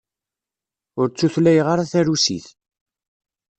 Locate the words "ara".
1.73-1.89